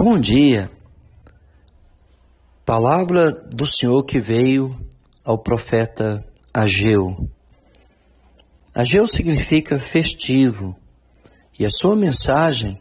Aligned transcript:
Bom 0.00 0.16
dia. 0.16 0.70
Palavra 2.64 3.32
do 3.32 3.66
Senhor 3.66 4.04
que 4.04 4.20
veio 4.20 4.78
ao 5.24 5.36
profeta 5.36 6.24
Ageu. 6.54 7.28
Ageu 8.72 9.08
significa 9.08 9.76
festivo 9.80 10.76
e 11.58 11.66
a 11.66 11.68
sua 11.68 11.96
mensagem 11.96 12.80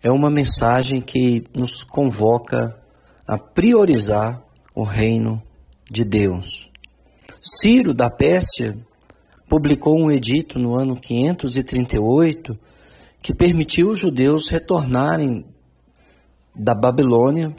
é 0.00 0.08
uma 0.08 0.30
mensagem 0.30 1.00
que 1.00 1.42
nos 1.52 1.82
convoca 1.82 2.80
a 3.26 3.36
priorizar 3.36 4.40
o 4.72 4.84
reino 4.84 5.42
de 5.90 6.04
Deus. 6.04 6.70
Ciro 7.42 7.92
da 7.92 8.08
Pérsia 8.08 8.78
publicou 9.48 9.98
um 9.98 10.12
edito 10.12 10.60
no 10.60 10.78
ano 10.78 10.94
538 10.94 12.56
que 13.20 13.34
permitiu 13.34 13.90
os 13.90 13.98
judeus 13.98 14.48
retornarem 14.48 15.44
da 16.60 16.74
Babilônia 16.74 17.56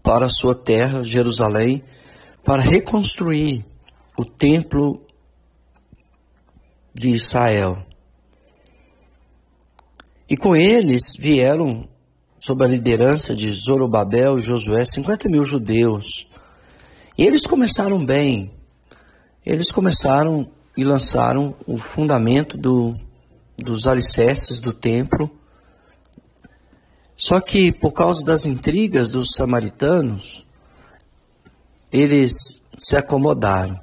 para 0.00 0.26
a 0.26 0.28
sua 0.28 0.54
terra, 0.54 1.02
Jerusalém, 1.02 1.82
para 2.44 2.62
reconstruir 2.62 3.64
o 4.16 4.24
templo 4.24 5.04
de 6.94 7.10
Israel. 7.10 7.84
E 10.28 10.36
com 10.36 10.54
eles 10.54 11.16
vieram, 11.18 11.88
sob 12.38 12.64
a 12.64 12.68
liderança 12.68 13.34
de 13.34 13.50
Zorobabel 13.50 14.38
e 14.38 14.42
Josué, 14.42 14.84
50 14.84 15.28
mil 15.28 15.44
judeus. 15.44 16.28
E 17.18 17.24
eles 17.24 17.46
começaram 17.46 18.04
bem. 18.04 18.52
Eles 19.44 19.72
começaram 19.72 20.48
e 20.76 20.84
lançaram 20.84 21.56
o 21.66 21.76
fundamento 21.76 22.56
do, 22.56 22.96
dos 23.58 23.88
alicerces 23.88 24.60
do 24.60 24.72
templo. 24.72 25.39
Só 27.20 27.38
que 27.38 27.70
por 27.70 27.92
causa 27.92 28.24
das 28.24 28.46
intrigas 28.46 29.10
dos 29.10 29.34
samaritanos, 29.36 30.46
eles 31.92 32.32
se 32.78 32.96
acomodaram. 32.96 33.78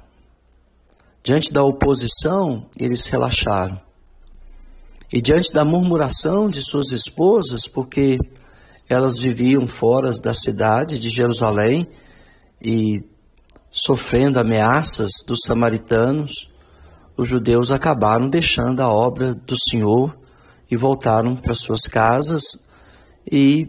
Diante 1.22 1.52
da 1.52 1.62
oposição, 1.62 2.66
eles 2.76 3.06
relaxaram. 3.06 3.80
E 5.12 5.22
diante 5.22 5.52
da 5.52 5.64
murmuração 5.64 6.50
de 6.50 6.60
suas 6.62 6.90
esposas, 6.90 7.68
porque 7.68 8.18
elas 8.88 9.20
viviam 9.20 9.68
fora 9.68 10.10
da 10.12 10.34
cidade 10.34 10.98
de 10.98 11.08
Jerusalém 11.08 11.86
e 12.60 13.04
sofrendo 13.70 14.40
ameaças 14.40 15.10
dos 15.24 15.42
samaritanos, 15.46 16.50
os 17.16 17.28
judeus 17.28 17.70
acabaram 17.70 18.28
deixando 18.28 18.80
a 18.80 18.88
obra 18.88 19.32
do 19.32 19.54
Senhor 19.70 20.18
e 20.68 20.76
voltaram 20.76 21.36
para 21.36 21.54
suas 21.54 21.82
casas 21.82 22.42
e 23.30 23.68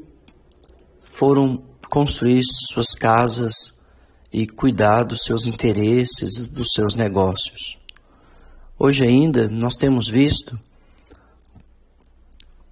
foram 1.04 1.62
construir 1.90 2.42
suas 2.72 2.94
casas 2.94 3.54
e 4.32 4.48
cuidar 4.48 5.04
dos 5.04 5.24
seus 5.24 5.46
interesses, 5.46 6.40
dos 6.40 6.68
seus 6.74 6.96
negócios. 6.96 7.78
Hoje 8.78 9.04
ainda 9.04 9.50
nós 9.50 9.76
temos 9.76 10.08
visto 10.08 10.58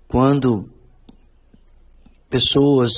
quando 0.07 0.69
pessoas 2.29 2.91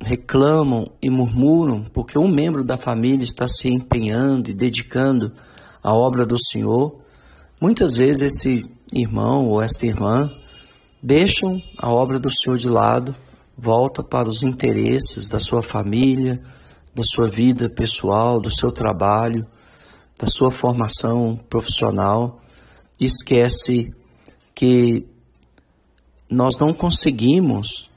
reclamam 0.00 0.90
e 1.02 1.10
murmuram 1.10 1.82
porque 1.84 2.18
um 2.18 2.28
membro 2.28 2.64
da 2.64 2.76
família 2.76 3.24
está 3.24 3.46
se 3.46 3.68
empenhando 3.68 4.50
e 4.50 4.54
dedicando 4.54 5.32
à 5.82 5.92
obra 5.92 6.24
do 6.24 6.36
Senhor, 6.42 6.98
muitas 7.60 7.94
vezes 7.94 8.34
esse 8.34 8.64
irmão 8.92 9.46
ou 9.46 9.60
esta 9.60 9.86
irmã 9.86 10.32
deixam 11.04 11.62
a 11.76 11.92
obra 11.92 12.18
do 12.18 12.30
Senhor 12.30 12.56
de 12.56 12.66
lado, 12.66 13.14
volta 13.58 14.02
para 14.02 14.26
os 14.26 14.42
interesses 14.42 15.28
da 15.28 15.38
sua 15.38 15.62
família, 15.62 16.42
da 16.94 17.02
sua 17.04 17.28
vida 17.28 17.68
pessoal, 17.68 18.40
do 18.40 18.50
seu 18.50 18.72
trabalho, 18.72 19.46
da 20.18 20.26
sua 20.26 20.50
formação 20.50 21.36
profissional, 21.36 22.40
esquece 22.98 23.94
que 24.54 25.06
nós 26.26 26.56
não 26.56 26.72
conseguimos 26.72 27.90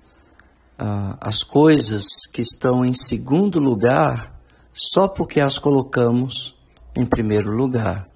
ah, 0.78 1.18
as 1.22 1.44
coisas 1.44 2.04
que 2.34 2.42
estão 2.42 2.84
em 2.84 2.92
segundo 2.92 3.58
lugar 3.58 4.38
só 4.74 5.08
porque 5.08 5.40
as 5.40 5.58
colocamos 5.58 6.54
em 6.94 7.06
primeiro 7.06 7.52
lugar. 7.52 8.10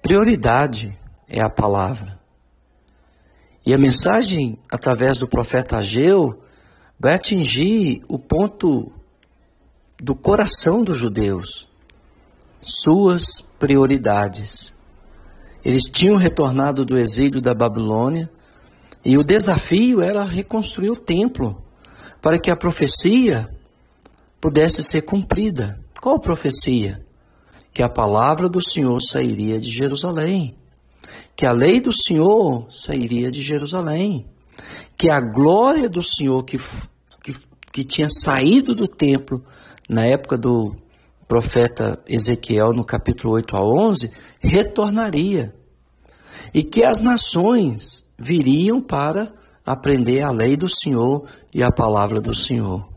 Prioridade 0.00 1.01
é 1.32 1.40
a 1.40 1.48
palavra. 1.48 2.20
E 3.64 3.72
a 3.72 3.78
mensagem 3.78 4.58
através 4.70 5.16
do 5.16 5.26
profeta 5.26 5.78
Ageu 5.78 6.42
vai 7.00 7.14
atingir 7.14 8.02
o 8.06 8.18
ponto 8.18 8.92
do 10.00 10.14
coração 10.14 10.84
dos 10.84 10.98
judeus, 10.98 11.68
suas 12.60 13.40
prioridades. 13.58 14.74
Eles 15.64 15.84
tinham 15.84 16.16
retornado 16.16 16.84
do 16.84 16.98
exílio 16.98 17.40
da 17.40 17.54
Babilônia 17.54 18.30
e 19.02 19.16
o 19.16 19.24
desafio 19.24 20.02
era 20.02 20.22
reconstruir 20.24 20.90
o 20.90 20.96
templo 20.96 21.62
para 22.20 22.38
que 22.38 22.50
a 22.50 22.56
profecia 22.56 23.48
pudesse 24.40 24.82
ser 24.82 25.02
cumprida. 25.02 25.80
Qual 26.00 26.18
profecia? 26.18 27.02
Que 27.72 27.82
a 27.82 27.88
palavra 27.88 28.48
do 28.48 28.60
Senhor 28.60 29.00
sairia 29.00 29.58
de 29.58 29.70
Jerusalém, 29.70 30.56
que 31.34 31.46
a 31.46 31.52
lei 31.52 31.80
do 31.80 31.92
Senhor 31.92 32.66
sairia 32.70 33.30
de 33.30 33.42
Jerusalém, 33.42 34.26
que 34.96 35.08
a 35.08 35.20
glória 35.20 35.88
do 35.88 36.02
Senhor 36.02 36.42
que, 36.44 36.58
que, 37.22 37.34
que 37.72 37.84
tinha 37.84 38.08
saído 38.08 38.74
do 38.74 38.86
templo 38.86 39.44
na 39.88 40.06
época 40.06 40.36
do 40.36 40.76
profeta 41.26 41.98
Ezequiel, 42.06 42.72
no 42.72 42.84
capítulo 42.84 43.34
8 43.34 43.56
a 43.56 43.64
11, 43.64 44.10
retornaria. 44.38 45.54
E 46.52 46.62
que 46.62 46.84
as 46.84 47.00
nações 47.00 48.04
viriam 48.18 48.80
para 48.80 49.32
aprender 49.64 50.20
a 50.20 50.30
lei 50.30 50.56
do 50.56 50.68
Senhor 50.68 51.26
e 51.52 51.62
a 51.62 51.72
palavra 51.72 52.20
do 52.20 52.34
Senhor. 52.34 52.88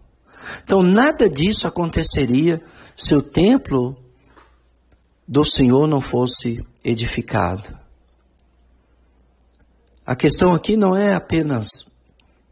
Então, 0.64 0.84
nada 0.84 1.30
disso 1.30 1.68
aconteceria 1.68 2.62
se 2.96 3.16
o 3.16 3.22
templo 3.22 3.96
do 5.28 5.44
Senhor 5.44 5.88
não 5.88 6.02
fosse 6.02 6.66
edificado. 6.84 7.85
A 10.06 10.16
questão 10.16 10.54
aqui 10.54 10.78
não 10.78 10.96
é 10.96 11.16
apenas 11.16 11.68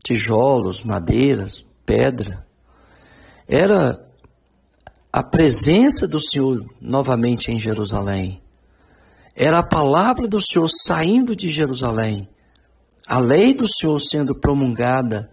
tijolos, 0.03 0.83
madeiras, 0.83 1.63
pedra. 1.85 2.45
Era 3.47 4.03
a 5.11 5.21
presença 5.21 6.07
do 6.07 6.19
Senhor 6.19 6.65
novamente 6.81 7.51
em 7.51 7.59
Jerusalém. 7.59 8.41
Era 9.35 9.59
a 9.59 9.63
palavra 9.63 10.27
do 10.27 10.41
Senhor 10.41 10.67
saindo 10.67 11.35
de 11.35 11.49
Jerusalém. 11.49 12.27
A 13.05 13.19
lei 13.19 13.53
do 13.53 13.67
Senhor 13.67 13.99
sendo 13.99 14.33
promulgada 14.33 15.31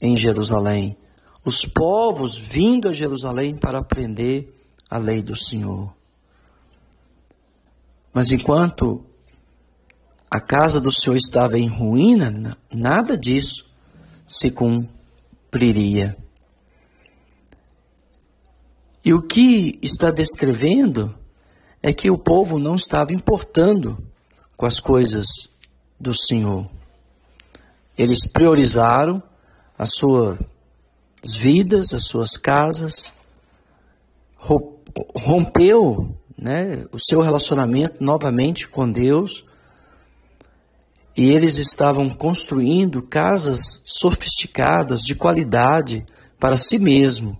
em 0.00 0.16
Jerusalém. 0.16 0.96
Os 1.44 1.64
povos 1.64 2.36
vindo 2.36 2.88
a 2.88 2.92
Jerusalém 2.92 3.56
para 3.56 3.78
aprender 3.78 4.52
a 4.90 4.98
lei 4.98 5.22
do 5.22 5.36
Senhor. 5.36 5.94
Mas 8.12 8.32
enquanto 8.32 9.04
a 10.36 10.40
casa 10.40 10.78
do 10.78 10.92
Senhor 10.92 11.16
estava 11.16 11.58
em 11.58 11.66
ruína, 11.66 12.58
nada 12.70 13.16
disso 13.16 13.64
se 14.28 14.50
cumpriria. 14.50 16.14
E 19.02 19.14
o 19.14 19.22
que 19.22 19.78
está 19.80 20.10
descrevendo 20.10 21.16
é 21.82 21.90
que 21.90 22.10
o 22.10 22.18
povo 22.18 22.58
não 22.58 22.74
estava 22.74 23.14
importando 23.14 23.96
com 24.58 24.66
as 24.66 24.78
coisas 24.78 25.26
do 25.98 26.12
Senhor. 26.12 26.68
Eles 27.96 28.26
priorizaram 28.26 29.22
as 29.78 29.88
suas 29.94 30.36
vidas, 31.24 31.94
as 31.94 32.04
suas 32.04 32.36
casas, 32.36 33.14
rompeu 34.36 36.14
né, 36.36 36.84
o 36.92 36.98
seu 36.98 37.22
relacionamento 37.22 38.04
novamente 38.04 38.68
com 38.68 38.90
Deus 38.90 39.45
e 41.16 41.30
eles 41.30 41.56
estavam 41.56 42.10
construindo 42.10 43.00
casas 43.00 43.80
sofisticadas, 43.84 45.00
de 45.00 45.14
qualidade, 45.14 46.04
para 46.38 46.58
si 46.58 46.78
mesmo 46.78 47.38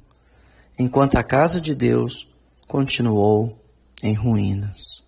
enquanto 0.78 1.16
a 1.16 1.22
casa 1.22 1.60
de 1.60 1.74
Deus 1.74 2.26
continuou 2.66 3.58
em 4.02 4.14
ruínas. 4.14 5.04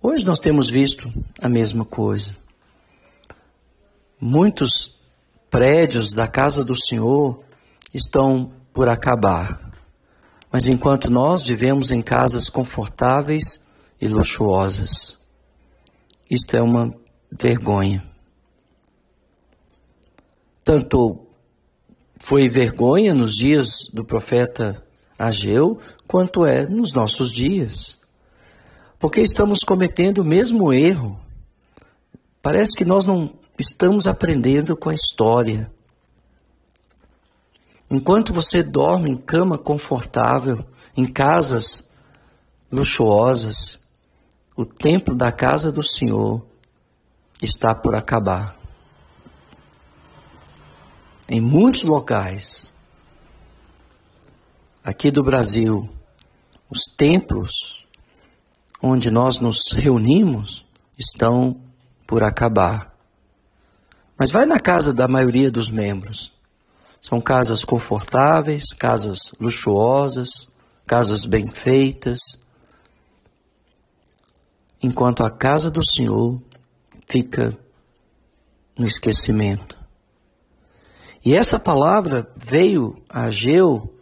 Hoje 0.00 0.26
nós 0.26 0.38
temos 0.38 0.68
visto 0.68 1.12
a 1.40 1.48
mesma 1.48 1.84
coisa. 1.84 2.36
Muitos 4.20 4.94
prédios 5.50 6.12
da 6.12 6.28
casa 6.28 6.62
do 6.62 6.74
Senhor 6.78 7.42
estão 7.94 8.52
por 8.74 8.88
acabar. 8.88 9.72
Mas 10.50 10.66
enquanto 10.66 11.10
nós 11.10 11.46
vivemos 11.46 11.90
em 11.90 12.02
casas 12.02 12.50
confortáveis 12.50 13.62
e 14.00 14.06
luxuosas, 14.06 15.18
isto 16.30 16.56
é 16.56 16.62
uma 16.62 16.94
vergonha. 17.32 18.04
Tanto 20.62 21.26
foi 22.16 22.48
vergonha 22.48 23.14
nos 23.14 23.34
dias 23.34 23.88
do 23.92 24.04
profeta 24.04 24.84
Ageu, 25.18 25.80
quanto 26.06 26.44
é 26.44 26.66
nos 26.66 26.92
nossos 26.92 27.32
dias. 27.32 27.96
Porque 28.98 29.20
estamos 29.20 29.60
cometendo 29.60 30.18
o 30.18 30.24
mesmo 30.24 30.72
erro. 30.72 31.18
Parece 32.40 32.76
que 32.76 32.84
nós 32.84 33.06
não 33.06 33.32
estamos 33.58 34.06
aprendendo 34.06 34.76
com 34.76 34.90
a 34.90 34.94
história. 34.94 35.72
Enquanto 37.90 38.32
você 38.32 38.62
dorme 38.62 39.10
em 39.10 39.16
cama 39.16 39.58
confortável, 39.58 40.64
em 40.96 41.06
casas 41.06 41.88
luxuosas, 42.70 43.80
o 44.56 44.64
templo 44.64 45.14
da 45.14 45.32
casa 45.32 45.70
do 45.72 45.82
Senhor 45.82 46.51
está 47.42 47.74
por 47.74 47.94
acabar. 47.94 48.56
Em 51.28 51.40
muitos 51.40 51.82
locais, 51.82 52.72
aqui 54.84 55.10
do 55.10 55.24
Brasil, 55.24 55.88
os 56.70 56.82
templos 56.96 57.86
onde 58.80 59.10
nós 59.10 59.40
nos 59.40 59.72
reunimos 59.72 60.64
estão 60.98 61.60
por 62.06 62.22
acabar. 62.22 62.94
Mas 64.16 64.30
vai 64.30 64.46
na 64.46 64.60
casa 64.60 64.92
da 64.92 65.08
maioria 65.08 65.50
dos 65.50 65.70
membros. 65.70 66.32
São 67.00 67.20
casas 67.20 67.64
confortáveis, 67.64 68.72
casas 68.72 69.32
luxuosas, 69.40 70.48
casas 70.86 71.24
bem 71.24 71.48
feitas. 71.48 72.20
Enquanto 74.82 75.24
a 75.24 75.30
casa 75.30 75.70
do 75.70 75.84
Senhor 75.84 76.40
fica 77.12 77.52
no 78.78 78.86
esquecimento. 78.86 79.76
E 81.22 81.34
essa 81.34 81.58
palavra 81.58 82.26
veio 82.34 82.96
a 83.06 83.24
Ageu 83.24 83.94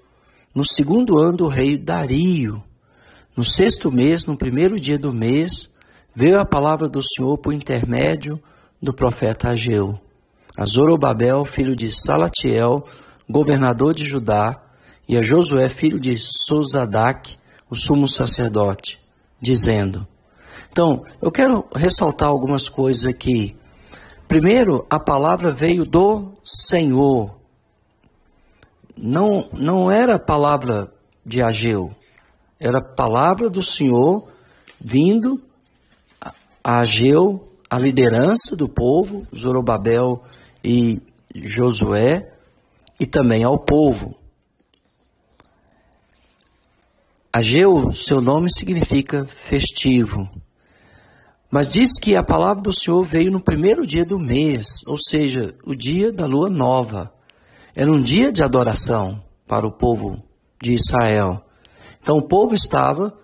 no 0.54 0.64
segundo 0.64 1.18
ano 1.18 1.38
do 1.38 1.48
rei 1.48 1.76
Dario. 1.76 2.62
No 3.36 3.44
sexto 3.44 3.90
mês, 3.90 4.26
no 4.26 4.36
primeiro 4.36 4.78
dia 4.78 4.96
do 4.96 5.12
mês, 5.12 5.70
veio 6.14 6.38
a 6.38 6.44
palavra 6.44 6.88
do 6.88 7.02
Senhor 7.02 7.36
por 7.36 7.52
intermédio 7.52 8.40
do 8.80 8.92
profeta 8.92 9.50
Ageu. 9.50 9.98
A 10.56 10.64
Zorobabel, 10.64 11.44
filho 11.44 11.74
de 11.74 11.92
Salatiel, 11.92 12.84
governador 13.28 13.92
de 13.92 14.04
Judá, 14.04 14.62
e 15.08 15.16
a 15.16 15.22
Josué, 15.22 15.68
filho 15.68 15.98
de 15.98 16.16
Sozadac, 16.16 17.36
o 17.68 17.74
sumo 17.74 18.06
sacerdote, 18.06 19.00
dizendo. 19.40 20.06
Então, 20.70 21.04
eu 21.20 21.32
quero 21.32 21.66
ressaltar 21.74 22.28
algumas 22.28 22.68
coisas 22.68 23.06
aqui. 23.06 23.56
Primeiro, 24.28 24.86
a 24.88 25.00
palavra 25.00 25.50
veio 25.50 25.84
do 25.84 26.32
Senhor. 26.44 27.34
Não, 28.96 29.48
não 29.52 29.90
era 29.90 30.18
palavra 30.18 30.92
de 31.26 31.42
Ageu, 31.42 31.90
era 32.58 32.80
palavra 32.80 33.50
do 33.50 33.62
Senhor 33.62 34.28
vindo 34.80 35.42
a 36.62 36.80
Ageu, 36.80 37.48
a 37.68 37.78
liderança 37.78 38.54
do 38.54 38.68
povo, 38.68 39.26
Zorobabel 39.34 40.22
e 40.62 41.00
Josué, 41.34 42.32
e 42.98 43.06
também 43.06 43.42
ao 43.42 43.58
povo. 43.58 44.14
Ageu, 47.32 47.90
seu 47.92 48.20
nome 48.20 48.52
significa 48.52 49.24
festivo. 49.24 50.28
Mas 51.50 51.68
diz 51.68 51.98
que 51.98 52.14
a 52.14 52.22
palavra 52.22 52.62
do 52.62 52.72
Senhor 52.72 53.02
veio 53.02 53.32
no 53.32 53.40
primeiro 53.40 53.84
dia 53.84 54.04
do 54.04 54.18
mês, 54.18 54.84
ou 54.86 54.96
seja, 54.96 55.54
o 55.64 55.74
dia 55.74 56.12
da 56.12 56.24
lua 56.26 56.48
nova. 56.48 57.12
Era 57.74 57.90
um 57.90 58.00
dia 58.00 58.32
de 58.32 58.42
adoração 58.42 59.22
para 59.46 59.66
o 59.66 59.72
povo 59.72 60.22
de 60.62 60.72
Israel. 60.72 61.44
Então 62.00 62.18
o 62.18 62.22
povo 62.22 62.54
estava 62.54 63.18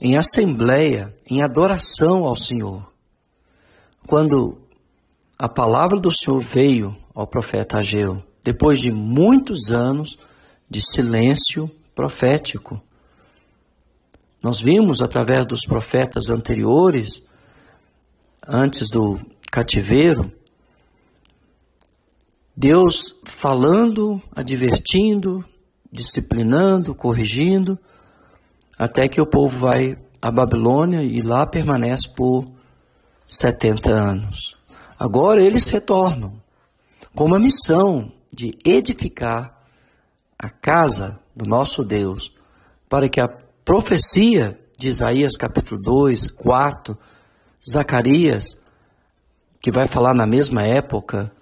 em 0.00 0.16
assembleia, 0.16 1.14
em 1.30 1.40
adoração 1.40 2.24
ao 2.24 2.36
Senhor. 2.36 2.86
Quando 4.06 4.58
a 5.38 5.48
palavra 5.48 5.98
do 5.98 6.10
Senhor 6.10 6.40
veio 6.40 6.96
ao 7.14 7.26
profeta 7.26 7.78
Ageu, 7.78 8.22
depois 8.44 8.80
de 8.80 8.90
muitos 8.90 9.70
anos 9.70 10.18
de 10.68 10.82
silêncio 10.82 11.70
profético. 11.94 12.80
Nós 14.42 14.60
vimos 14.60 15.00
através 15.00 15.46
dos 15.46 15.62
profetas 15.62 16.28
anteriores, 16.30 17.22
antes 18.46 18.90
do 18.90 19.20
cativeiro, 19.50 20.32
Deus 22.56 23.16
falando, 23.24 24.20
advertindo, 24.34 25.44
disciplinando, 25.90 26.94
corrigindo, 26.94 27.78
até 28.78 29.08
que 29.08 29.20
o 29.20 29.26
povo 29.26 29.58
vai 29.58 29.98
à 30.20 30.30
Babilônia 30.30 31.02
e 31.02 31.22
lá 31.22 31.46
permanece 31.46 32.08
por 32.08 32.44
70 33.26 33.90
anos. 33.90 34.56
Agora 34.98 35.42
eles 35.42 35.68
retornam 35.68 36.40
com 37.14 37.24
uma 37.24 37.38
missão 37.38 38.12
de 38.32 38.56
edificar 38.64 39.58
a 40.38 40.48
casa 40.48 41.18
do 41.34 41.46
nosso 41.46 41.84
Deus, 41.84 42.32
para 42.88 43.08
que 43.08 43.20
a 43.20 43.28
profecia 43.64 44.58
de 44.78 44.88
Isaías 44.88 45.36
capítulo 45.36 45.80
2, 45.80 46.28
4, 46.28 46.98
Zacarias, 47.68 48.58
que 49.60 49.70
vai 49.70 49.86
falar 49.86 50.14
na 50.14 50.26
mesma 50.26 50.62
época, 50.62 51.32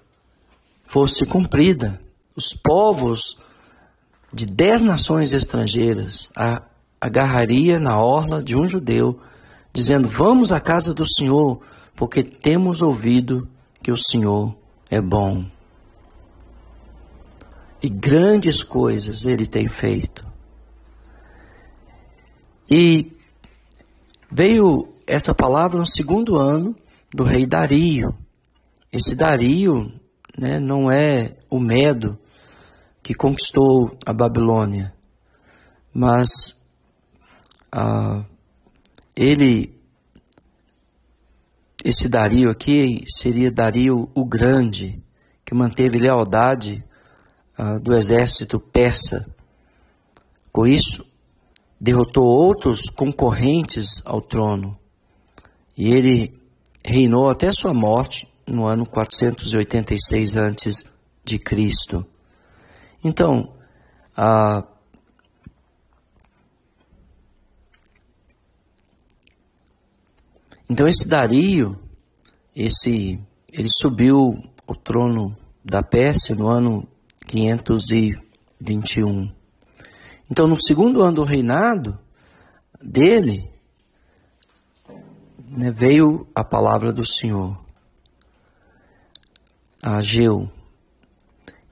fosse 0.85 1.25
cumprida. 1.25 2.01
Os 2.37 2.53
povos 2.53 3.39
de 4.33 4.47
dez 4.47 4.83
nações 4.83 5.33
estrangeiras 5.33 6.31
agarraria 7.01 7.79
na 7.81 7.99
orla 7.99 8.43
de 8.43 8.57
um 8.57 8.67
judeu, 8.67 9.19
dizendo: 9.73 10.09
Vamos 10.09 10.53
à 10.53 10.61
casa 10.61 10.93
do 10.93 11.07
Senhor, 11.09 11.61
porque 11.95 12.23
temos 12.23 12.83
ouvido 12.83 13.49
que 13.83 13.91
o 13.91 13.97
Senhor 13.97 14.55
é 14.91 15.01
bom. 15.01 15.45
E 17.83 17.89
grandes 17.89 18.63
coisas 18.63 19.25
ele 19.25 19.47
tem 19.47 19.67
feito. 19.67 20.27
E 22.71 23.11
veio 24.31 24.89
essa 25.11 25.35
palavra 25.35 25.79
no 25.79 25.87
segundo 25.87 26.37
ano 26.37 26.75
do 27.13 27.25
rei 27.25 27.45
Dario. 27.45 28.17
Esse 28.93 29.15
Dario 29.15 29.93
né, 30.39 30.59
não 30.61 30.91
é 30.91 31.37
o 31.49 31.59
Medo 31.59 32.19
que 33.03 33.15
conquistou 33.15 33.97
a 34.07 34.13
Babilônia, 34.13 34.95
mas 35.93 36.61
ah, 37.73 38.25
ele 39.17 39.81
esse 41.83 42.09
Dario 42.09 42.51
aqui 42.51 43.05
seria 43.07 43.51
Dario 43.51 44.11
o 44.15 44.25
Grande, 44.25 45.03
que 45.45 45.55
manteve 45.55 45.99
lealdade 45.99 46.85
uh, 47.59 47.81
do 47.81 47.95
exército 47.95 48.61
persa. 48.61 49.27
Com 50.53 50.67
isso, 50.67 51.07
derrotou 51.81 52.27
outros 52.27 52.91
concorrentes 52.91 54.03
ao 54.05 54.21
trono. 54.21 54.80
E 55.77 55.93
ele 55.93 56.35
reinou 56.85 57.31
até 57.31 57.51
sua 57.53 57.73
morte 57.73 58.29
no 58.47 58.67
ano 58.67 58.87
486 58.87 60.37
antes 60.37 60.85
de 61.25 61.39
Cristo. 61.39 62.05
Então, 63.03 63.53
a 64.17 64.65
Então 70.71 70.87
esse 70.87 71.09
Dario, 71.09 71.77
esse, 72.55 73.19
ele 73.53 73.69
subiu 73.69 74.41
ao 74.69 74.77
trono 74.77 75.37
da 75.65 75.83
Pérsia 75.83 76.37
no 76.37 76.47
ano 76.47 76.87
521. 77.27 79.33
Então 80.31 80.47
no 80.47 80.55
segundo 80.55 81.03
ano 81.03 81.15
do 81.15 81.25
reinado 81.25 81.99
dele, 82.81 83.51
né, 85.51 85.71
veio 85.71 86.27
a 86.35 86.45
palavra 86.45 86.93
do 86.93 87.07
Senhor 87.07 87.59
a 89.83 89.97
Ageu. 89.97 90.51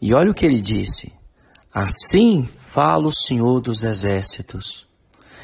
E 0.00 0.12
olha 0.12 0.30
o 0.30 0.34
que 0.34 0.44
ele 0.44 0.60
disse: 0.60 1.12
Assim 1.72 2.44
fala 2.44 3.06
o 3.06 3.12
Senhor 3.12 3.60
dos 3.60 3.84
exércitos. 3.84 4.86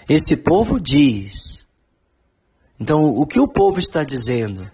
Esse 0.08 0.36
povo 0.36 0.80
diz: 0.80 1.64
então, 2.78 3.16
o 3.16 3.26
que 3.26 3.38
o 3.38 3.48
povo 3.48 3.78
está 3.78 4.02
dizendo? 4.02 4.70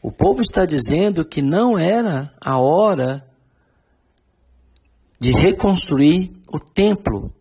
O 0.00 0.12
povo 0.12 0.40
está 0.40 0.64
dizendo 0.64 1.24
que 1.24 1.42
não 1.42 1.78
era 1.78 2.32
a 2.40 2.58
hora 2.58 3.26
de 5.18 5.32
reconstruir 5.32 6.32
o 6.48 6.58
templo. 6.60 7.32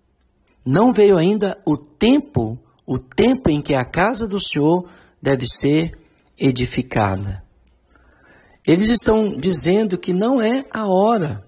Não 0.65 0.91
veio 0.91 1.17
ainda 1.17 1.61
o 1.63 1.77
tempo, 1.77 2.57
o 2.85 2.97
tempo 2.97 3.49
em 3.49 3.61
que 3.61 3.75
a 3.75 3.85
casa 3.85 4.27
do 4.27 4.39
Senhor 4.39 4.89
deve 5.25 5.47
ser 5.47 5.97
edificada. 6.37 7.43
eles 8.63 8.89
estão 8.89 9.35
dizendo 9.35 9.97
que 9.97 10.13
não 10.13 10.39
é 10.39 10.65
a 10.69 10.87
hora. 10.87 11.43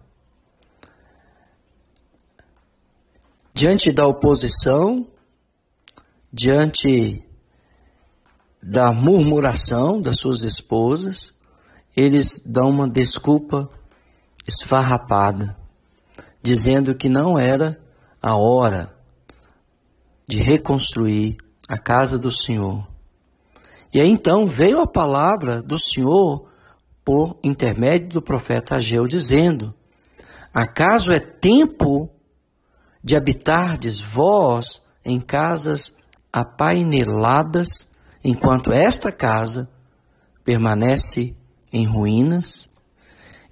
Diante 3.54 3.92
da 3.92 4.08
oposição, 4.08 5.08
diante 6.34 7.24
da 8.62 8.92
murmuração 8.92 10.02
das 10.02 10.18
suas 10.18 10.42
esposas, 10.42 11.34
eles 11.96 12.42
dão 12.44 12.70
uma 12.70 12.88
desculpa 12.88 13.70
esfarrapada, 14.48 15.56
dizendo 16.42 16.96
que 16.96 17.10
não 17.10 17.38
era 17.38 17.80
a 18.22 18.36
hora 18.36 18.96
de 20.28 20.38
reconstruir 20.38 21.38
a 21.68 21.78
casa 21.78 22.18
do 22.18 22.32
Senhor. 22.32 22.97
E 23.94 24.02
aí 24.02 24.10
então 24.10 24.46
veio 24.46 24.82
a 24.82 24.88
palavra 24.88 25.62
do 25.62 25.80
Senhor 25.80 26.48
por 27.04 27.38
intermédio 27.44 28.10
do 28.10 28.22
profeta 28.22 28.76
Ageu, 28.76 29.08
dizendo: 29.08 29.74
Acaso 30.54 31.12
é 31.12 31.20
tempo 31.20 32.10
de 33.04 33.16
habitardes 33.16 34.02
vós 34.02 34.84
em 35.06 35.20
casas 35.20 35.96
apaineladas, 36.32 37.88
enquanto 38.24 38.74
esta 38.74 39.12
casa 39.12 39.70
permanece 40.44 41.36
em 41.72 41.86
ruínas? 41.86 42.70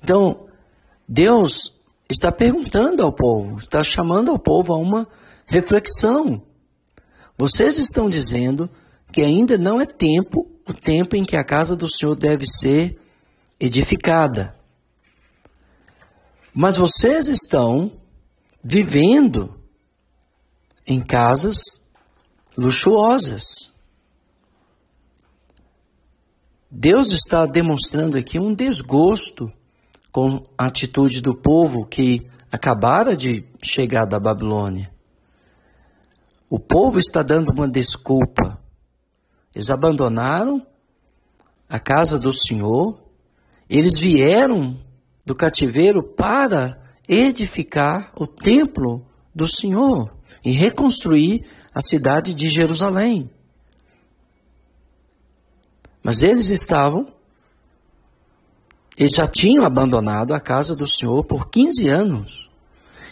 Então, 0.03 0.47
Deus 1.07 1.73
está 2.09 2.31
perguntando 2.31 3.01
ao 3.01 3.11
povo, 3.11 3.57
está 3.57 3.83
chamando 3.83 4.31
ao 4.31 4.37
povo 4.37 4.73
a 4.73 4.77
uma 4.77 5.07
reflexão. 5.45 6.41
Vocês 7.37 7.77
estão 7.77 8.09
dizendo 8.09 8.69
que 9.15 9.21
ainda 9.21 9.57
não 9.57 9.79
é 9.79 9.85
tempo, 9.85 10.45
o 10.67 10.73
tempo 10.73 11.15
em 11.15 11.23
que 11.23 11.37
a 11.37 11.43
casa 11.45 11.73
do 11.73 11.89
Senhor 11.89 12.17
deve 12.17 12.43
ser 12.45 12.99
edificada. 13.57 14.53
Mas 16.53 16.75
vocês 16.75 17.29
estão 17.29 17.93
vivendo 18.61 19.57
em 20.85 20.99
casas 20.99 21.55
luxuosas. 22.57 23.71
Deus 26.69 27.13
está 27.13 27.45
demonstrando 27.45 28.17
aqui 28.17 28.37
um 28.37 28.53
desgosto 28.53 29.49
com 30.11 30.45
a 30.57 30.65
atitude 30.65 31.21
do 31.21 31.33
povo 31.33 31.85
que 31.85 32.29
acabara 32.51 33.15
de 33.15 33.45
chegar 33.63 34.03
da 34.03 34.19
Babilônia. 34.19 34.93
O 36.49 36.59
povo 36.59 36.99
está 36.99 37.23
dando 37.23 37.53
uma 37.53 37.65
desculpa. 37.65 38.64
Eles 39.55 39.71
abandonaram 39.71 40.67
a 41.69 41.79
casa 41.79 42.19
do 42.19 42.31
Senhor 42.31 43.05
eles 43.69 43.97
vieram 43.97 44.79
do 45.25 45.33
cativeiro 45.33 46.03
para 46.03 46.79
edificar 47.07 48.11
o 48.15 48.27
templo 48.27 49.05
do 49.33 49.47
Senhor 49.47 50.11
e 50.43 50.51
reconstruir 50.51 51.45
a 51.73 51.81
cidade 51.81 52.33
de 52.33 52.47
Jerusalém. 52.47 53.29
Mas 56.01 56.21
eles 56.21 56.49
estavam, 56.49 57.07
eles 58.95 59.13
já 59.15 59.27
tinham 59.27 59.65
abandonado 59.65 60.33
a 60.33 60.39
casa 60.39 60.75
do 60.75 60.87
Senhor 60.87 61.25
por 61.25 61.49
15 61.49 61.87
anos. 61.89 62.49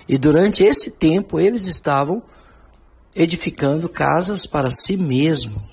E 0.07 0.17
durante 0.17 0.63
esse 0.63 0.91
tempo 0.91 1.39
eles 1.39 1.65
estavam 1.65 2.21
edificando 3.15 3.89
casas 3.89 4.45
para 4.45 4.69
si 4.69 4.95
mesmos. 4.95 5.72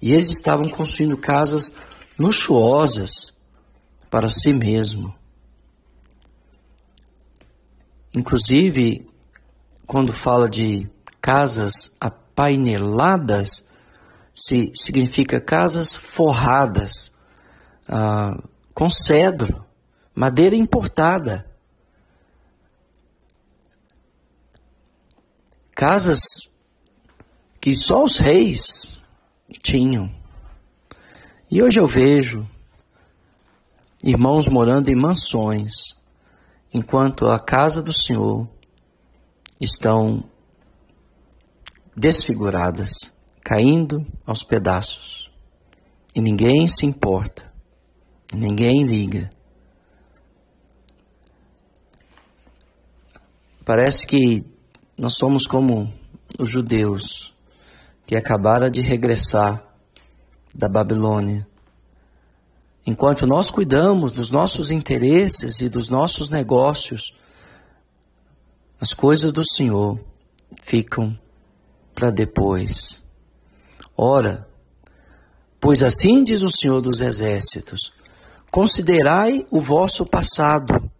E 0.00 0.12
eles 0.12 0.30
estavam 0.30 0.68
construindo 0.68 1.16
casas 1.16 1.72
luxuosas 2.18 3.34
para 4.10 4.28
si 4.28 4.52
mesmo. 4.52 5.14
Inclusive, 8.14 9.08
quando 9.86 10.12
fala 10.12 10.48
de 10.48 10.88
casas 11.20 11.94
apaineladas, 12.00 13.64
se 14.34 14.72
significa 14.74 15.40
casas 15.40 15.94
forradas, 15.94 17.12
ah, 17.88 18.40
com 18.74 18.88
cedro, 18.88 19.64
madeira 20.14 20.56
importada. 20.56 21.46
Casas 25.74 26.20
que 27.60 27.74
só 27.74 28.02
os 28.04 28.18
reis 28.18 28.97
tinham. 29.62 30.12
E 31.50 31.62
hoje 31.62 31.80
eu 31.80 31.86
vejo 31.86 32.46
irmãos 34.02 34.48
morando 34.48 34.88
em 34.88 34.94
mansões, 34.94 35.96
enquanto 36.72 37.26
a 37.26 37.38
casa 37.38 37.82
do 37.82 37.92
Senhor 37.92 38.48
estão 39.60 40.24
desfiguradas, 41.96 42.92
caindo 43.42 44.06
aos 44.26 44.42
pedaços. 44.42 45.30
E 46.14 46.20
ninguém 46.20 46.68
se 46.68 46.86
importa, 46.86 47.52
ninguém 48.32 48.84
liga. 48.84 49.30
Parece 53.64 54.06
que 54.06 54.44
nós 54.96 55.14
somos 55.16 55.46
como 55.46 55.92
os 56.38 56.48
judeus 56.48 57.34
que 58.08 58.16
acabaram 58.16 58.68
de 58.68 58.80
regressar 58.80 59.62
da 60.52 60.68
Babilônia 60.68 61.46
Enquanto 62.88 63.26
nós 63.26 63.50
cuidamos 63.50 64.12
dos 64.12 64.30
nossos 64.30 64.70
interesses 64.70 65.60
e 65.60 65.68
dos 65.68 65.90
nossos 65.90 66.30
negócios, 66.30 67.14
as 68.80 68.94
coisas 68.94 69.30
do 69.30 69.44
Senhor 69.44 70.00
ficam 70.62 71.14
para 71.94 72.08
depois. 72.08 73.02
Ora, 73.94 74.48
pois 75.60 75.82
assim 75.82 76.24
diz 76.24 76.40
o 76.40 76.50
Senhor 76.50 76.80
dos 76.80 77.02
Exércitos: 77.02 77.92
considerai 78.50 79.46
o 79.50 79.60
vosso 79.60 80.06
passado. 80.06 80.90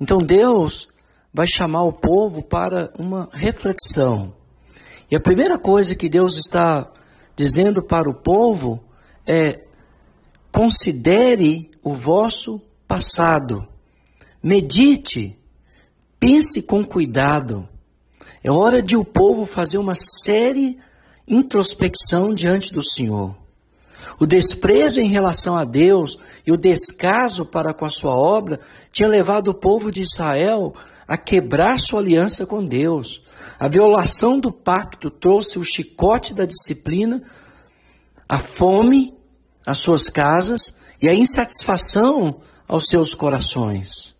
Então 0.00 0.18
Deus 0.18 0.88
vai 1.34 1.48
chamar 1.48 1.82
o 1.82 1.92
povo 1.92 2.40
para 2.40 2.92
uma 2.96 3.28
reflexão. 3.32 4.32
E 5.10 5.16
a 5.16 5.20
primeira 5.20 5.58
coisa 5.58 5.94
que 5.94 6.08
Deus 6.08 6.36
está 6.36 6.90
dizendo 7.36 7.82
para 7.82 8.08
o 8.08 8.14
povo 8.14 8.82
é: 9.26 9.60
Considere 10.50 11.70
o 11.82 11.92
vosso 11.92 12.60
passado. 12.88 13.66
Medite. 14.42 15.38
Pense 16.18 16.62
com 16.62 16.82
cuidado. 16.82 17.68
É 18.42 18.50
hora 18.50 18.82
de 18.82 18.96
o 18.96 19.04
povo 19.04 19.44
fazer 19.44 19.76
uma 19.76 19.94
séria 19.94 20.76
introspecção 21.28 22.32
diante 22.32 22.72
do 22.72 22.82
Senhor. 22.82 23.36
O 24.18 24.26
desprezo 24.26 25.00
em 25.00 25.08
relação 25.08 25.56
a 25.56 25.64
Deus 25.64 26.18
e 26.46 26.52
o 26.52 26.56
descaso 26.56 27.44
para 27.44 27.74
com 27.74 27.84
a 27.84 27.90
sua 27.90 28.14
obra 28.14 28.60
tinha 28.90 29.08
levado 29.08 29.48
o 29.48 29.54
povo 29.54 29.92
de 29.92 30.00
Israel 30.00 30.74
a 31.06 31.18
quebrar 31.18 31.78
sua 31.78 32.00
aliança 32.00 32.46
com 32.46 32.64
Deus. 32.64 33.22
A 33.58 33.68
violação 33.68 34.38
do 34.38 34.52
pacto 34.52 35.10
trouxe 35.10 35.58
o 35.58 35.64
chicote 35.64 36.34
da 36.34 36.44
disciplina, 36.44 37.22
a 38.28 38.38
fome 38.38 39.14
às 39.64 39.78
suas 39.78 40.08
casas 40.08 40.74
e 41.00 41.08
a 41.08 41.14
insatisfação 41.14 42.40
aos 42.68 42.86
seus 42.86 43.14
corações. 43.14 44.14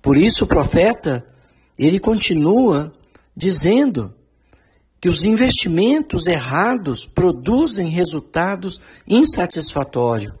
Por 0.00 0.16
isso 0.16 0.44
o 0.44 0.48
profeta, 0.48 1.26
ele 1.78 1.98
continua 1.98 2.92
dizendo 3.36 4.14
que 5.00 5.08
os 5.08 5.24
investimentos 5.24 6.26
errados 6.26 7.06
produzem 7.06 7.88
resultados 7.88 8.80
insatisfatórios. 9.06 10.34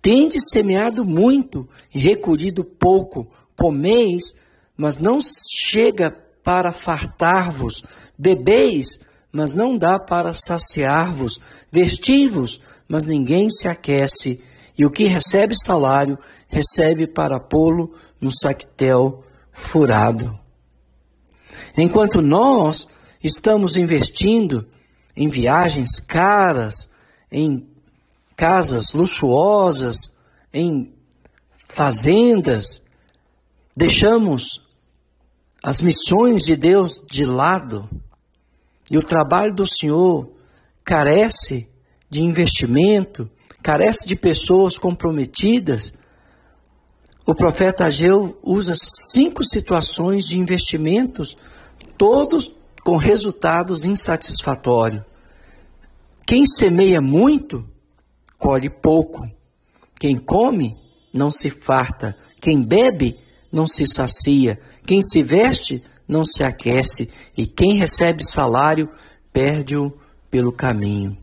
Tende 0.00 0.38
semeado 0.52 1.04
muito 1.04 1.68
e 1.94 1.98
recolhido 1.98 2.62
pouco, 2.62 3.26
comeis, 3.56 4.34
mas 4.76 4.98
não 4.98 5.18
chega 5.20 6.10
para 6.44 6.72
fartar-vos, 6.72 7.82
bebeis, 8.16 9.00
mas 9.32 9.54
não 9.54 9.76
dá 9.76 9.98
para 9.98 10.32
saciar-vos, 10.32 11.40
vestivos, 11.72 12.60
mas 12.86 13.04
ninguém 13.04 13.50
se 13.50 13.66
aquece, 13.66 14.40
e 14.76 14.84
o 14.84 14.90
que 14.90 15.04
recebe 15.04 15.56
salário, 15.56 16.18
recebe 16.46 17.06
para 17.06 17.40
pô-lo 17.40 17.94
no 18.20 18.30
saquetel 18.30 19.24
furado. 19.50 20.38
Enquanto 21.76 22.20
nós 22.20 22.86
estamos 23.22 23.76
investindo 23.76 24.68
em 25.16 25.28
viagens 25.28 25.98
caras, 25.98 26.88
em 27.32 27.66
casas 28.36 28.92
luxuosas, 28.92 30.12
em 30.52 30.92
fazendas, 31.66 32.82
deixamos 33.76 34.63
as 35.64 35.80
missões 35.80 36.44
de 36.44 36.56
Deus 36.56 37.02
de 37.10 37.24
lado 37.24 37.88
e 38.90 38.98
o 38.98 39.02
trabalho 39.02 39.54
do 39.54 39.66
Senhor 39.66 40.30
carece 40.84 41.66
de 42.10 42.20
investimento, 42.20 43.30
carece 43.62 44.06
de 44.06 44.14
pessoas 44.14 44.76
comprometidas, 44.76 45.94
o 47.24 47.34
profeta 47.34 47.86
Ageu 47.86 48.38
usa 48.42 48.74
cinco 48.76 49.42
situações 49.42 50.26
de 50.26 50.38
investimentos, 50.38 51.34
todos 51.96 52.54
com 52.82 52.98
resultados 52.98 53.86
insatisfatórios. 53.86 55.02
Quem 56.26 56.44
semeia 56.44 57.00
muito, 57.00 57.66
colhe 58.36 58.68
pouco. 58.68 59.26
Quem 59.98 60.18
come, 60.18 60.76
não 61.10 61.30
se 61.30 61.48
farta. 61.48 62.14
Quem 62.38 62.60
bebe, 62.60 63.18
não 63.54 63.68
se 63.68 63.86
sacia. 63.86 64.58
Quem 64.84 65.00
se 65.00 65.22
veste, 65.22 65.82
não 66.08 66.24
se 66.24 66.42
aquece. 66.42 67.08
E 67.36 67.46
quem 67.46 67.76
recebe 67.76 68.24
salário, 68.24 68.90
perde-o 69.32 69.96
pelo 70.28 70.50
caminho. 70.50 71.16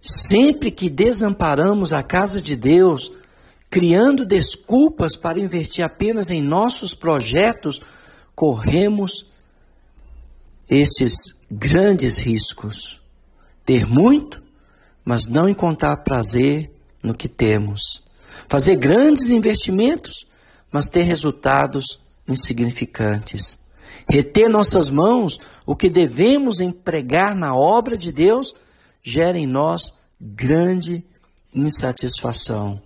Sempre 0.00 0.70
que 0.70 0.88
desamparamos 0.88 1.92
a 1.92 2.02
casa 2.02 2.40
de 2.40 2.54
Deus, 2.54 3.10
criando 3.68 4.24
desculpas 4.24 5.16
para 5.16 5.40
investir 5.40 5.84
apenas 5.84 6.30
em 6.30 6.40
nossos 6.40 6.94
projetos, 6.94 7.80
corremos 8.34 9.26
esses 10.70 11.14
grandes 11.50 12.18
riscos. 12.18 13.02
Ter 13.66 13.84
muito, 13.84 14.40
mas 15.04 15.26
não 15.26 15.48
encontrar 15.48 15.96
prazer 15.98 16.70
no 17.02 17.14
que 17.14 17.28
temos. 17.28 18.04
Fazer 18.46 18.76
grandes 18.76 19.30
investimentos, 19.30 20.26
mas 20.74 20.88
ter 20.88 21.02
resultados 21.02 22.00
insignificantes. 22.26 23.60
Reter 24.08 24.48
nossas 24.48 24.90
mãos 24.90 25.38
o 25.64 25.76
que 25.76 25.88
devemos 25.88 26.60
empregar 26.60 27.34
na 27.34 27.54
obra 27.54 27.96
de 27.96 28.10
Deus 28.10 28.54
gera 29.02 29.38
em 29.38 29.46
nós 29.46 29.94
grande 30.20 31.04
insatisfação 31.54 32.82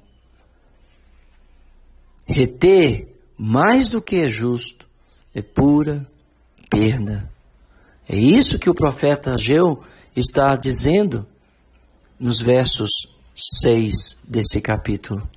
reter 2.28 3.08
mais 3.36 3.88
do 3.88 4.02
que 4.02 4.16
é 4.16 4.28
justo 4.28 4.86
é 5.34 5.40
pura 5.40 6.06
perda. 6.68 7.30
É 8.08 8.16
isso 8.16 8.58
que 8.58 8.68
o 8.68 8.74
profeta 8.74 9.34
Ageu 9.34 9.82
está 10.14 10.54
dizendo 10.56 11.26
nos 12.18 12.40
versos 12.40 12.90
6 13.62 14.18
desse 14.24 14.60
capítulo. 14.60 15.28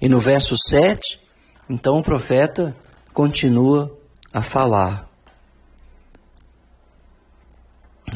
E 0.00 0.08
no 0.08 0.18
verso 0.18 0.56
7, 0.56 1.20
então 1.68 1.98
o 1.98 2.02
profeta 2.02 2.76
continua 3.12 3.96
a 4.32 4.42
falar. 4.42 5.08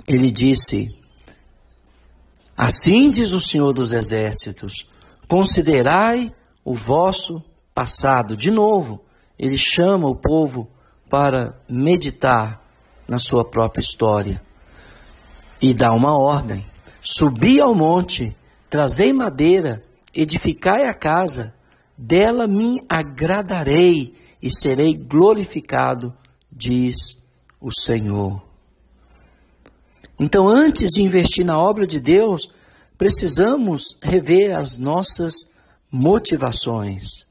Ele 0.07 0.31
disse: 0.31 0.97
Assim 2.57 3.11
diz 3.11 3.33
o 3.33 3.41
Senhor 3.41 3.73
dos 3.73 3.93
Exércitos: 3.93 4.89
Considerai 5.27 6.33
o 6.65 6.75
vosso 6.75 7.43
passado. 7.75 8.37
De 8.37 8.51
novo, 8.51 9.03
ele 9.39 9.57
chama 9.57 10.09
o 10.09 10.15
povo 10.15 10.69
para 11.09 11.59
meditar 11.69 12.63
na 13.09 13.19
sua 13.19 13.45
própria 13.45 13.81
história 13.81 14.41
e 15.61 15.75
dá 15.75 15.93
uma 15.93 16.17
ordem: 16.17 16.65
subi 17.03 17.61
ao 17.61 17.75
monte, 17.75 18.37
trazei 18.69 19.13
madeira, 19.13 19.83
edificai 20.15 20.87
a 20.87 20.95
casa, 20.95 21.55
dela 22.01 22.49
me 22.49 22.83
agradarei 22.89 24.15
e 24.41 24.51
serei 24.51 24.95
glorificado, 24.95 26.17
diz 26.51 27.19
o 27.61 27.71
Senhor. 27.71 28.43
Então, 30.19 30.49
antes 30.49 30.93
de 30.93 31.03
investir 31.03 31.45
na 31.45 31.59
obra 31.59 31.87
de 31.87 32.01
Deus, 32.01 32.51
precisamos 32.97 33.99
rever 34.03 34.57
as 34.57 34.79
nossas 34.79 35.35
motivações. 35.93 37.27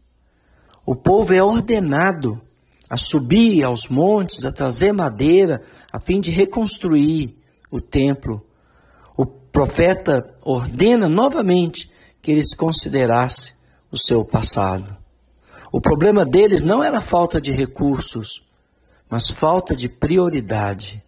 O 0.86 0.96
povo 0.96 1.34
é 1.34 1.42
ordenado 1.42 2.40
a 2.88 2.96
subir 2.96 3.64
aos 3.64 3.88
montes, 3.88 4.46
a 4.46 4.52
trazer 4.52 4.92
madeira, 4.92 5.64
a 5.92 6.00
fim 6.00 6.20
de 6.20 6.30
reconstruir 6.30 7.36
o 7.72 7.82
templo. 7.82 8.46
O 9.18 9.26
profeta 9.26 10.32
ordena 10.44 11.10
novamente 11.10 11.90
que 12.22 12.32
eles 12.32 12.54
considerassem 12.56 13.59
o 13.92 13.98
seu 13.98 14.24
passado. 14.24 14.98
O 15.72 15.80
problema 15.80 16.26
deles 16.26 16.64
não 16.64 16.84
era 16.84 17.02
falta 17.02 17.40
de 17.40 17.52
recursos, 17.52 18.44
mas 19.10 19.30
falta 19.30 19.76
de 19.76 19.88
prioridade. 19.88 21.04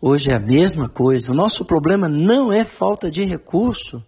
Hoje 0.00 0.30
é 0.30 0.34
a 0.34 0.40
mesma 0.40 0.88
coisa. 0.88 1.30
O 1.30 1.34
nosso 1.34 1.64
problema 1.64 2.08
não 2.08 2.52
é 2.52 2.64
falta 2.64 3.10
de 3.10 3.24
recurso, 3.24 4.02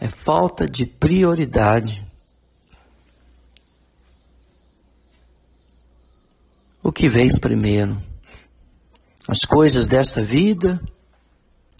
é 0.00 0.08
falta 0.08 0.68
de 0.68 0.84
prioridade. 0.84 2.04
O 6.82 6.90
que 6.90 7.08
vem 7.08 7.30
primeiro? 7.38 8.02
As 9.28 9.40
coisas 9.40 9.88
desta 9.88 10.22
vida, 10.22 10.82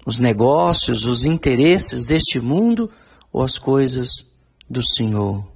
os 0.05 0.19
negócios, 0.19 1.07
os 1.07 1.25
interesses 1.25 2.07
deste 2.07 2.41
mundo 2.41 2.91
ou 3.33 3.43
as 3.43 3.59
coisas 3.59 4.27
do 4.69 4.83
Senhor? 4.83 5.47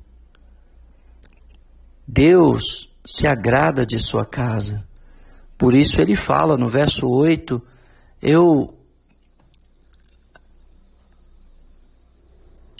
Deus 2.07 2.91
se 3.05 3.27
agrada 3.27 3.87
de 3.87 3.99
sua 3.99 4.25
casa. 4.25 4.87
Por 5.57 5.75
isso 5.75 6.01
ele 6.01 6.17
fala 6.17 6.57
no 6.57 6.69
verso 6.69 7.09
8: 7.09 7.61
Eu 8.21 8.75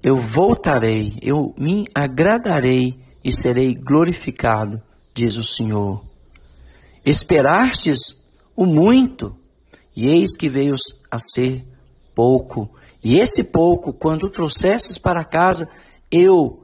eu 0.03 0.17
voltarei, 0.17 1.19
eu 1.23 1.55
me 1.57 1.89
agradarei 1.95 2.95
e 3.25 3.33
serei 3.33 3.75
glorificado, 3.75 4.83
diz 5.15 5.37
o 5.37 5.45
Senhor. 5.45 6.05
Esperastes 7.07 8.15
o 8.55 8.67
muito, 8.67 9.35
e 9.95 10.09
eis 10.09 10.37
que 10.37 10.49
veio 10.49 10.75
a 11.11 11.19
ser 11.19 11.65
pouco. 12.15 12.71
E 13.03 13.19
esse 13.19 13.45
pouco, 13.45 13.93
quando 13.93 14.31
trouxesses 14.31 14.99
para 14.99 15.25
casa, 15.25 15.69
eu 16.11 16.61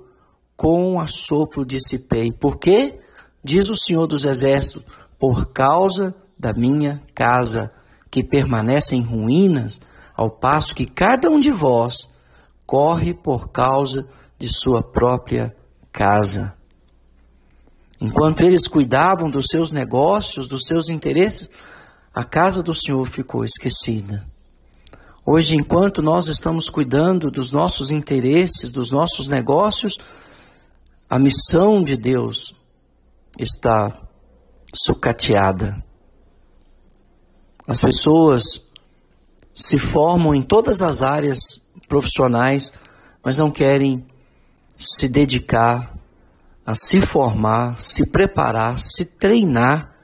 com 0.56 0.92
um 0.92 1.00
assopro 1.00 1.64
dissipei. 1.64 2.32
Por 2.32 2.58
quê? 2.58 2.98
Diz 3.42 3.68
o 3.70 3.76
Senhor 3.76 4.06
dos 4.06 4.24
Exércitos, 4.24 4.82
por 5.18 5.52
causa 5.52 6.14
da 6.38 6.52
minha 6.52 7.00
casa, 7.14 7.72
que 8.10 8.22
permanece 8.22 8.96
em 8.96 9.02
ruínas, 9.02 9.80
ao 10.14 10.30
passo 10.30 10.74
que 10.74 10.84
cada 10.84 11.30
um 11.30 11.40
de 11.40 11.50
vós 11.50 12.08
corre 12.66 13.14
por 13.14 13.48
causa 13.48 14.06
de 14.38 14.48
sua 14.48 14.82
própria 14.82 15.54
casa. 15.90 16.54
Enquanto 18.00 18.42
eles 18.42 18.66
cuidavam 18.66 19.28
dos 19.28 19.46
seus 19.50 19.72
negócios, 19.72 20.48
dos 20.48 20.64
seus 20.66 20.88
interesses, 20.88 21.50
a 22.20 22.24
casa 22.24 22.62
do 22.62 22.74
Senhor 22.74 23.02
ficou 23.06 23.46
esquecida. 23.46 24.26
Hoje, 25.24 25.56
enquanto 25.56 26.02
nós 26.02 26.28
estamos 26.28 26.68
cuidando 26.68 27.30
dos 27.30 27.50
nossos 27.50 27.90
interesses, 27.90 28.70
dos 28.70 28.90
nossos 28.90 29.26
negócios, 29.26 29.98
a 31.08 31.18
missão 31.18 31.82
de 31.82 31.96
Deus 31.96 32.54
está 33.38 33.90
sucateada. 34.74 35.82
As 37.66 37.80
pessoas 37.80 38.66
se 39.54 39.78
formam 39.78 40.34
em 40.34 40.42
todas 40.42 40.82
as 40.82 41.00
áreas 41.00 41.38
profissionais, 41.88 42.70
mas 43.24 43.38
não 43.38 43.50
querem 43.50 44.06
se 44.76 45.08
dedicar 45.08 45.96
a 46.66 46.74
se 46.74 47.00
formar, 47.00 47.78
se 47.78 48.04
preparar, 48.04 48.78
se 48.78 49.06
treinar 49.06 49.96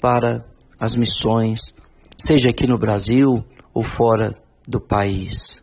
para 0.00 0.44
as 0.82 0.96
missões, 0.96 1.72
seja 2.18 2.50
aqui 2.50 2.66
no 2.66 2.76
Brasil 2.76 3.44
ou 3.72 3.84
fora 3.84 4.36
do 4.66 4.80
país. 4.80 5.62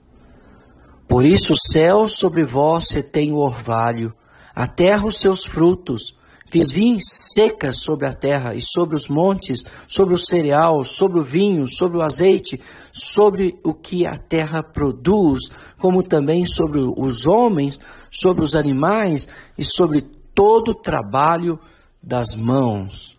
Por 1.09 1.25
isso 1.25 1.51
o 1.51 1.59
céu 1.59 2.07
sobre 2.07 2.45
vós 2.45 2.89
retém 2.91 3.33
o 3.33 3.39
orvalho, 3.39 4.13
a 4.55 4.65
terra 4.65 5.05
os 5.05 5.19
seus 5.19 5.43
frutos, 5.43 6.17
Fiz 6.49 6.71
vinhas 6.71 7.03
secas 7.35 7.77
sobre 7.77 8.07
a 8.07 8.13
terra 8.13 8.55
e 8.55 8.61
sobre 8.61 8.95
os 8.95 9.07
montes, 9.07 9.63
sobre 9.87 10.15
o 10.15 10.17
cereal, 10.17 10.83
sobre 10.83 11.19
o 11.19 11.23
vinho, 11.23 11.67
sobre 11.67 11.99
o 11.99 12.01
azeite, 12.01 12.59
sobre 12.91 13.59
o 13.63 13.71
que 13.71 14.03
a 14.03 14.17
terra 14.17 14.63
produz, 14.63 15.41
como 15.77 16.01
também 16.01 16.45
sobre 16.45 16.79
os 16.79 17.27
homens, 17.27 17.79
sobre 18.09 18.43
os 18.43 18.55
animais 18.55 19.27
e 19.59 19.63
sobre 19.63 20.01
todo 20.33 20.69
o 20.69 20.73
trabalho 20.73 21.59
das 22.01 22.33
mãos. 22.33 23.18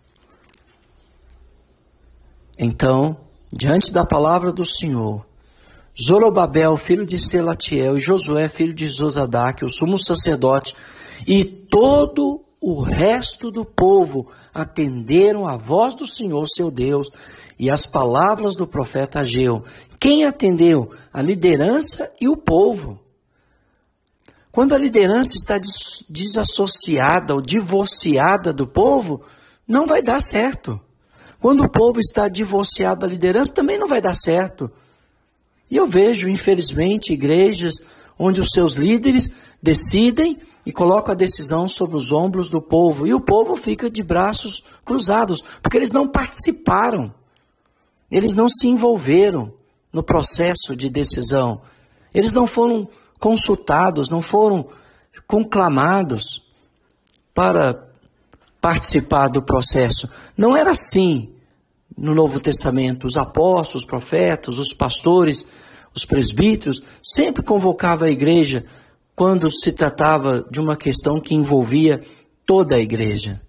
Então, 2.63 3.17
diante 3.51 3.91
da 3.91 4.05
palavra 4.05 4.51
do 4.51 4.63
Senhor, 4.63 5.25
Zorobabel, 5.99 6.77
filho 6.77 7.07
de 7.07 7.17
Selatiel, 7.17 7.97
e 7.97 7.99
Josué, 7.99 8.47
filho 8.47 8.71
de 8.71 8.87
Zosadac, 8.87 9.65
o 9.65 9.67
sumo 9.67 9.97
sacerdote, 9.97 10.75
e 11.25 11.43
todo 11.43 12.45
o 12.61 12.79
resto 12.79 13.49
do 13.49 13.65
povo 13.65 14.27
atenderam 14.53 15.47
à 15.47 15.57
voz 15.57 15.95
do 15.95 16.05
Senhor 16.05 16.47
seu 16.47 16.69
Deus 16.69 17.09
e 17.57 17.67
as 17.67 17.87
palavras 17.87 18.55
do 18.55 18.67
profeta 18.67 19.21
Ageu. 19.21 19.63
Quem 19.99 20.25
atendeu? 20.25 20.91
A 21.11 21.19
liderança 21.19 22.11
e 22.21 22.29
o 22.29 22.37
povo. 22.37 22.99
Quando 24.51 24.75
a 24.75 24.77
liderança 24.77 25.33
está 25.35 25.59
desassociada 26.07 27.33
ou 27.33 27.41
divorciada 27.41 28.53
do 28.53 28.67
povo, 28.67 29.23
não 29.67 29.87
vai 29.87 30.03
dar 30.03 30.21
certo. 30.21 30.79
Quando 31.41 31.63
o 31.63 31.69
povo 31.69 31.99
está 31.99 32.29
divorciado 32.29 33.01
da 33.01 33.07
liderança, 33.07 33.51
também 33.51 33.79
não 33.79 33.87
vai 33.87 33.99
dar 33.99 34.13
certo. 34.13 34.71
E 35.71 35.75
eu 35.75 35.87
vejo, 35.87 36.29
infelizmente, 36.29 37.13
igrejas 37.13 37.73
onde 38.17 38.39
os 38.39 38.49
seus 38.51 38.75
líderes 38.75 39.31
decidem 39.61 40.37
e 40.63 40.71
colocam 40.71 41.13
a 41.13 41.15
decisão 41.15 41.67
sobre 41.67 41.97
os 41.97 42.11
ombros 42.11 42.51
do 42.51 42.61
povo. 42.61 43.07
E 43.07 43.13
o 43.15 43.19
povo 43.19 43.55
fica 43.55 43.89
de 43.89 44.03
braços 44.03 44.63
cruzados, 44.85 45.43
porque 45.63 45.77
eles 45.77 45.91
não 45.91 46.07
participaram, 46.07 47.11
eles 48.11 48.35
não 48.35 48.47
se 48.47 48.67
envolveram 48.67 49.51
no 49.91 50.03
processo 50.03 50.75
de 50.75 50.91
decisão, 50.91 51.61
eles 52.13 52.35
não 52.35 52.45
foram 52.45 52.87
consultados, 53.19 54.11
não 54.11 54.21
foram 54.21 54.67
conclamados 55.25 56.43
para 57.33 57.87
participar 58.61 59.27
do 59.27 59.41
processo. 59.41 60.07
Não 60.37 60.55
era 60.55 60.71
assim 60.71 61.30
no 62.01 62.15
Novo 62.15 62.39
Testamento. 62.39 63.05
Os 63.05 63.15
apóstolos, 63.15 63.83
os 63.83 63.85
profetas, 63.85 64.57
os 64.57 64.73
pastores, 64.73 65.45
os 65.93 66.03
presbíteros 66.03 66.81
sempre 67.01 67.43
convocavam 67.43 68.07
a 68.07 68.11
igreja 68.11 68.65
quando 69.15 69.51
se 69.51 69.71
tratava 69.71 70.45
de 70.49 70.59
uma 70.59 70.75
questão 70.75 71.19
que 71.19 71.35
envolvia 71.35 72.01
toda 72.45 72.75
a 72.75 72.79
igreja. 72.79 73.39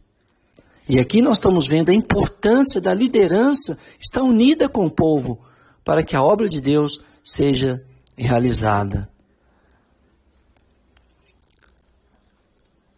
E 0.86 1.00
aqui 1.00 1.22
nós 1.22 1.38
estamos 1.38 1.66
vendo 1.66 1.90
a 1.90 1.94
importância 1.94 2.80
da 2.80 2.92
liderança 2.92 3.78
estar 3.98 4.22
unida 4.22 4.68
com 4.68 4.84
o 4.84 4.90
povo 4.90 5.40
para 5.82 6.02
que 6.02 6.14
a 6.14 6.22
obra 6.22 6.48
de 6.48 6.60
Deus 6.60 7.00
seja 7.24 7.82
realizada. 8.16 9.08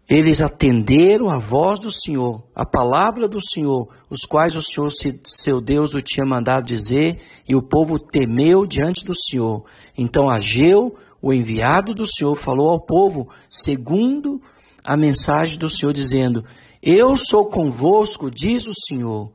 Eles 0.08 0.42
atenderam 0.42 1.30
a 1.30 1.38
voz 1.38 1.78
do 1.78 1.90
Senhor, 1.90 2.42
a 2.54 2.66
palavra 2.66 3.26
do 3.26 3.40
Senhor, 3.40 3.88
os 4.10 4.20
quais 4.26 4.54
o 4.54 4.62
Senhor, 4.62 4.90
seu 5.24 5.62
Deus, 5.62 5.94
o 5.94 6.02
tinha 6.02 6.26
mandado 6.26 6.66
dizer, 6.66 7.20
e 7.48 7.56
o 7.56 7.62
povo 7.62 7.98
temeu 7.98 8.66
diante 8.66 9.02
do 9.02 9.14
Senhor. 9.14 9.64
Então 9.96 10.28
Ageu, 10.28 10.94
o 11.22 11.32
enviado 11.32 11.94
do 11.94 12.06
Senhor, 12.06 12.34
falou 12.34 12.68
ao 12.68 12.80
povo, 12.80 13.30
segundo 13.48 14.42
a 14.84 14.94
mensagem 14.94 15.58
do 15.58 15.70
Senhor, 15.70 15.92
dizendo: 15.92 16.44
Eu 16.82 17.16
sou 17.16 17.46
convosco, 17.46 18.30
diz 18.30 18.66
o 18.66 18.74
Senhor. 18.86 19.30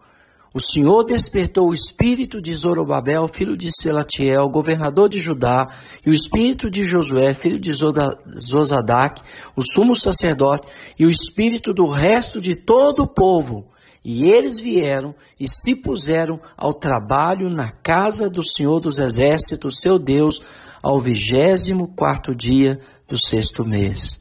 O 0.52 0.60
Senhor 0.60 1.04
despertou 1.04 1.70
o 1.70 1.74
espírito 1.74 2.42
de 2.42 2.54
Zorobabel, 2.56 3.28
filho 3.28 3.56
de 3.56 3.70
Selatiel, 3.72 4.50
governador 4.50 5.08
de 5.08 5.20
Judá, 5.20 5.68
e 6.04 6.10
o 6.10 6.14
espírito 6.14 6.72
de 6.72 6.84
Josué, 6.84 7.36
filho 7.36 7.60
de 7.60 7.72
Zozadac, 7.72 9.22
o 9.56 9.62
sumo 9.62 9.96
sacerdote, 9.96 10.68
e 10.98 11.06
o 11.06 11.10
espírito 11.10 11.72
do 11.72 11.88
resto 11.88 12.42
de 12.42 12.56
todo 12.56 13.04
o 13.04 13.08
povo. 13.08 13.68
E 14.04 14.28
eles 14.32 14.60
vieram 14.60 15.14
e 15.40 15.48
se 15.48 15.76
puseram 15.76 16.40
ao 16.58 16.74
trabalho 16.74 17.48
na 17.48 17.70
casa 17.70 18.28
do 18.28 18.44
Senhor 18.44 18.80
dos 18.80 18.98
Exércitos, 18.98 19.80
seu 19.82 20.00
Deus, 20.00 20.42
ao 20.82 21.00
vigésimo 21.00 21.90
quarto 21.90 22.34
dia 22.34 22.80
do 23.08 23.20
sexto 23.20 23.64
mês. 23.64 24.20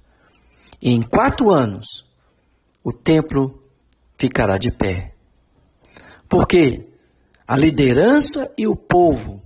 E 0.83 0.93
em 0.93 1.01
quatro 1.01 1.51
anos 1.51 2.05
o 2.85 2.93
templo 2.93 3.63
ficará 4.19 4.59
de 4.59 4.71
pé. 4.71 5.18
Porque 6.29 6.87
a 7.47 7.57
liderança 7.57 8.53
e 8.59 8.67
o 8.67 8.77
povo 8.77 9.43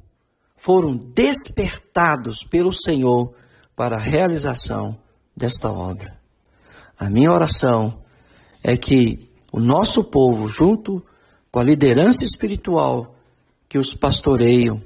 foram 0.57 0.97
despertados 0.97 2.45
pelo 2.45 2.73
Senhor 2.73 3.35
para 3.77 3.97
a 3.97 4.01
realização 4.01 4.99
desta 5.37 5.71
obra. 5.71 6.21
A 6.99 7.09
minha 7.09 7.33
oração 7.33 8.03
é 8.63 8.77
que 8.77 9.31
o 9.51 9.61
nosso 9.61 10.05
povo, 10.05 10.49
junto 10.49 11.05
com 11.51 11.59
a 11.59 11.65
liderança 11.65 12.25
espiritual 12.25 13.15
que 13.69 13.79
os 13.79 13.95
pastoreiam, 13.95 14.83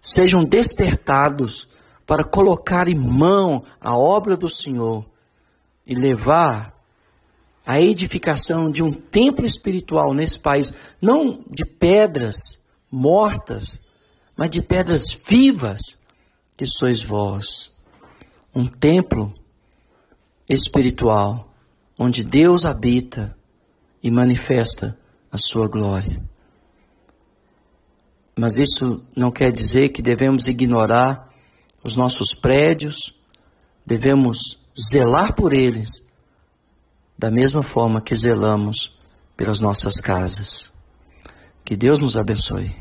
sejam 0.00 0.44
despertados 0.44 1.68
para 2.06 2.24
colocar 2.24 2.88
em 2.88 2.94
mão 2.94 3.64
a 3.80 3.96
obra 3.96 4.36
do 4.36 4.48
Senhor 4.48 5.06
e 5.86 5.94
levar 5.94 6.79
a 7.64 7.80
edificação 7.80 8.70
de 8.70 8.82
um 8.82 8.92
templo 8.92 9.44
espiritual 9.44 10.12
nesse 10.12 10.38
país, 10.38 10.72
não 11.00 11.44
de 11.48 11.64
pedras 11.64 12.58
mortas, 12.90 13.80
mas 14.36 14.50
de 14.50 14.62
pedras 14.62 15.12
vivas, 15.12 15.98
que 16.56 16.66
sois 16.66 17.02
vós. 17.02 17.70
Um 18.54 18.66
templo 18.66 19.32
espiritual, 20.48 21.54
onde 21.98 22.24
Deus 22.24 22.66
habita 22.66 23.36
e 24.02 24.10
manifesta 24.10 24.98
a 25.30 25.38
sua 25.38 25.68
glória. 25.68 26.20
Mas 28.36 28.58
isso 28.58 29.02
não 29.14 29.30
quer 29.30 29.52
dizer 29.52 29.90
que 29.90 30.02
devemos 30.02 30.48
ignorar 30.48 31.30
os 31.84 31.94
nossos 31.94 32.34
prédios, 32.34 33.14
devemos 33.84 34.58
zelar 34.90 35.34
por 35.34 35.52
eles 35.52 36.02
da 37.20 37.30
mesma 37.30 37.62
forma 37.62 38.00
que 38.00 38.14
zelamos 38.14 38.98
pelas 39.36 39.60
nossas 39.60 40.00
casas. 40.00 40.72
Que 41.62 41.76
Deus 41.76 41.98
nos 41.98 42.16
abençoe. 42.16 42.74